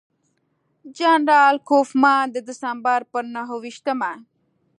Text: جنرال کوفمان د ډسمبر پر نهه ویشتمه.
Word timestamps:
جنرال 0.97 1.55
کوفمان 1.69 2.25
د 2.31 2.37
ډسمبر 2.47 2.99
پر 3.11 3.23
نهه 3.35 3.55
ویشتمه. 3.63 4.11